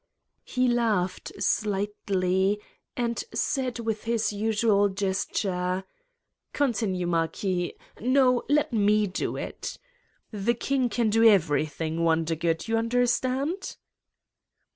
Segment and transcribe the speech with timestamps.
[0.43, 2.59] He laughed slightly
[2.97, 5.83] and said with his usual ges ture:
[6.53, 7.75] "Continue, Marquis...
[7.99, 9.77] No, let me do it.
[10.31, 13.77] The 183 Satan's Diary King can do everything, Wondergood, yon under stand!"